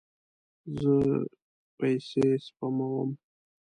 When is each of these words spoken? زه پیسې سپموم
زه 0.79 0.95
پیسې 1.77 2.25
سپموم 2.45 3.09